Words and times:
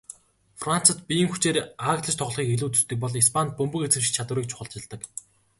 Францад 0.61 0.97
биеийн 1.07 1.29
хүчээр 1.31 1.57
ааглаж 1.89 2.15
тоглохыг 2.17 2.47
илүүд 2.55 2.73
үздэг 2.79 2.97
бол 3.01 3.19
Испанид 3.23 3.55
бөмбөг 3.57 3.81
эзэмших 3.87 4.15
чадварыг 4.17 4.45
чухалчилдаг. 4.47 5.01